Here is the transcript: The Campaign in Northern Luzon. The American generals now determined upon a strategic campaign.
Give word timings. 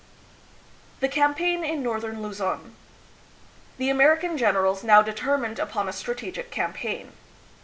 The 0.99 1.07
Campaign 1.07 1.63
in 1.63 1.83
Northern 1.83 2.23
Luzon. 2.23 2.73
The 3.77 3.91
American 3.91 4.35
generals 4.35 4.83
now 4.83 5.03
determined 5.03 5.59
upon 5.59 5.87
a 5.87 5.93
strategic 5.93 6.49
campaign. 6.49 7.11